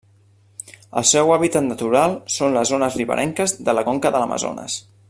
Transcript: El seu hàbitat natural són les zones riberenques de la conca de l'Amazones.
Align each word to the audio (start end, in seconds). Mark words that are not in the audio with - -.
El 1.01 1.05
seu 1.09 1.33
hàbitat 1.35 1.67
natural 1.67 2.17
són 2.37 2.57
les 2.59 2.73
zones 2.75 2.99
riberenques 3.03 3.55
de 3.69 3.79
la 3.81 3.89
conca 3.93 4.15
de 4.17 4.25
l'Amazones. 4.25 4.85